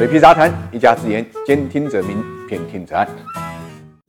[0.00, 3.06] 水皮杂谈，一家之言，兼听则明，偏听则暗。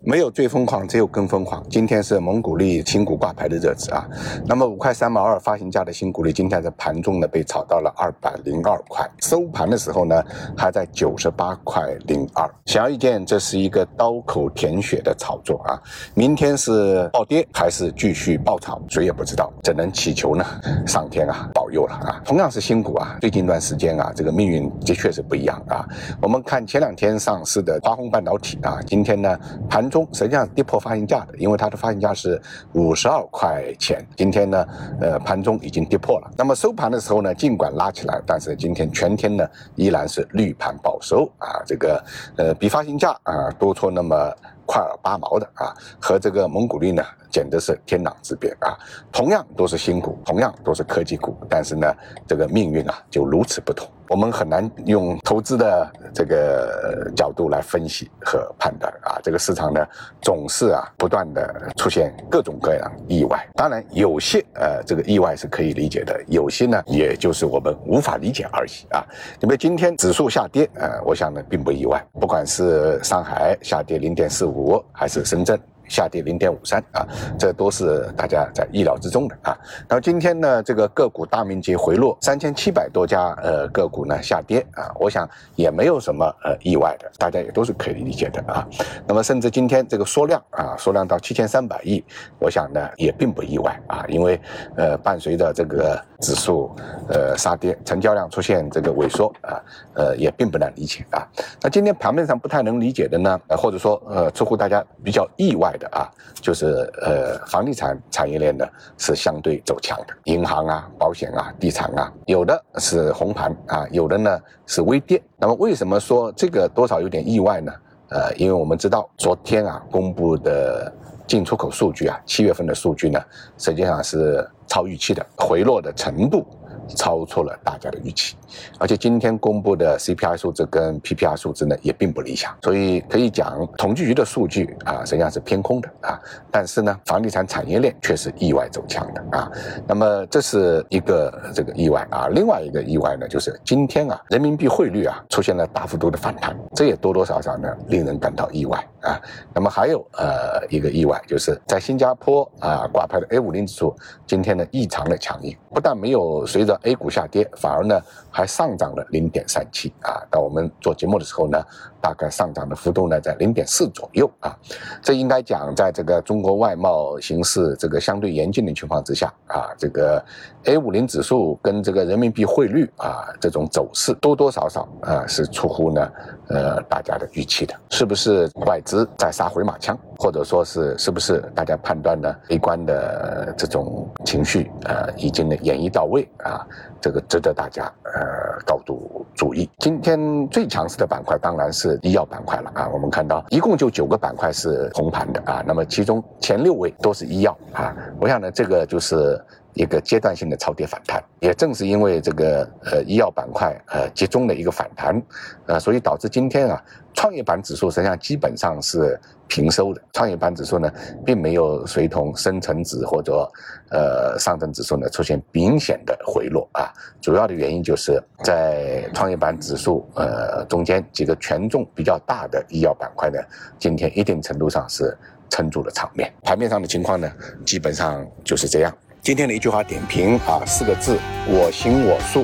[0.04, 1.62] 没有最疯狂，只有更疯狂。
[1.70, 4.08] 今天是蒙古力新股挂牌的日子啊。
[4.46, 10.24] 那么五块三毛二发行价的新股利，今天在盘中呢被炒到了二百零二块，收盘的时候呢
[10.58, 12.50] 还在九十八块零二。
[12.66, 15.78] 显而易见，这是一个刀口舔血的炒作啊。
[16.16, 20.44] 明天是暴跌还是继续暴炒，谁也不知道，只能祈求呢
[20.88, 22.22] 上天啊有了啊。
[22.26, 25.88] 同样是新股啊，最近一段时间啊，这个命运的确是不一样啊。
[26.22, 29.40] 我们看前两天上市的华虹半导体啊，今天呢
[29.70, 29.92] 盘。
[29.92, 34.66] 中实际上跌破发行价的，因为它的发行价是五十二块钱，今天呢，
[35.02, 36.32] 呃，盘中已经跌破了。
[36.38, 42.02] 那么收盘的时候呢，尽管拉起来，但是今天全天呢依然是绿盘保收啊，这个
[42.38, 44.34] 呃比发行价啊多出那么。
[44.72, 48.72] 块儿八毛的啊，和这个蒙古绿呢，简直是天壤之别啊！
[49.12, 51.94] 同样都是新股，同样都是科技股，但是呢，
[52.26, 53.90] 这个命运啊就如此不同。
[54.08, 59.18] 我们很难用投资的这个角度来分析和判断啊！
[59.24, 59.84] 这个市场呢，
[60.22, 63.44] 总是啊不断的出现各种各样意外。
[63.56, 69.04] 当然，有些呃这个意外是可以理解的，有些呢，也就是我们无法理解而已啊。
[69.40, 74.52] 因为今天指数下跌，呃，我想呢并不意外，不管是上海下跌零点四。
[74.52, 75.58] 五还是深圳？
[75.92, 77.06] 下跌零点五三啊，
[77.38, 79.58] 这都是大家在意料之中的啊。
[79.90, 88.66] 那么今天呢，这个个股大面积回落，三千七百多家呃个股呢下跌啊，我想也没有什么呃意外的，大家也都是可以理解的啊。
[89.06, 92.02] 那么甚至今天这个缩量啊，缩量到七千三百亿，
[92.40, 94.40] 我想呢也并不意外啊，因为
[94.78, 96.74] 呃伴随着这个指数
[97.10, 99.60] 呃杀跌，成交量出现这个萎缩啊，
[99.96, 101.28] 呃也并不难理解啊。
[101.62, 105.76] 那今天盘面上不太能理解的呢，或者说呃出乎大家比较意外。
[105.82, 108.66] 的啊，就是呃，房地产产业链呢
[108.98, 115.22] 是相对走强的，银行啊、保险啊、地产啊，有的是红盘啊，有的呢是微跌。
[115.38, 117.74] 那么为什么说这个多少有点意外呢？
[118.10, 120.94] 呃，因为我们知道昨天啊公布的
[121.26, 123.20] 进出口数据啊，七月份的数据呢，
[123.58, 126.46] 实际上是超预期的，回落的程度。
[126.90, 128.36] 超出了大家的预期，
[128.80, 136.20] 而且今天公布的 CPI 数字跟 PPI 数字呢也并不理想，所以可以讲统计局的数据啊实际上是偏空的啊，
[136.52, 139.52] 但是呢房地产产业链却是意外走强的啊，
[139.88, 149.20] 那么这是一个这个意外啊，另外一个意外呢就是今天啊人民币汇率啊出现了大幅度的反弹，这也多多少少呢令人感到意外啊，
[149.54, 153.96] 那么还有呃一个意外就是在新加坡啊挂牌的 A 五零指数
[154.28, 158.00] 今天呢异常的强硬，不但没有随着 A 股下跌，反而呢
[158.30, 160.22] 还上涨了零点三七啊！
[160.30, 161.62] 到我们做节目的时候呢，
[162.02, 164.58] 大概上涨的幅度呢在零点四左右啊。
[165.02, 170.24] 这应该讲，在这个中国外贸形势这个相对严峻的情况之下啊，这个
[170.66, 176.12] A 五零指数跟这个人民币汇率啊这种走势多多少少啊是出乎呢
[176.48, 186.66] 呃大家的预期的，是不是外资在杀回马枪，或者说是是不是大家判断呢悲观的这种情绪呃已经呢演绎到位啊？
[187.02, 189.68] 这个值得大家呃高度注意。
[189.80, 192.90] 今天最强势的板块当然是医药板块了啊。
[192.94, 197.96] 我们看到一共就九个板块是红盘的啊，那么其中前六位都是医药啊。
[198.20, 199.40] 我想呢，这个就是
[199.74, 201.24] 一个阶段性的超跌反弹。
[201.40, 205.22] 也正是因为这个呃医药板块呃集中的一个反弹，
[205.66, 206.84] 呃，所以导致今天啊
[207.14, 210.02] 创业板指数实际上基本上是平收的。
[210.14, 210.92] 创业板指数呢，
[211.26, 213.52] 并没有随同深成指或者
[213.90, 216.94] 呃上证指数呢出现明显的回落啊。
[217.20, 223.40] 主要的原因就是在创业板指数呃中间几个权重比较大的医药板块呢，
[223.80, 225.18] 今天一定程度上是
[225.50, 226.32] 撑住了场面。
[226.44, 227.32] 盘面上的情况呢，
[227.66, 228.96] 基本上就是这样。
[229.22, 231.16] 今天的一句话点评啊，四个字：
[231.48, 232.44] 我行我素。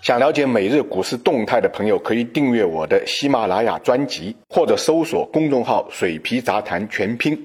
[0.00, 7.38] 想了解每日股市动态的朋友，可以订阅我的喜马拉雅专辑，或者搜索公众号“水皮杂谈全拼”。